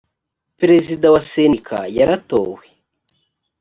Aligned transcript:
perezida 0.59 1.05
wa 1.13 1.21
sendika 1.31 1.77
yaratowe 1.97 2.63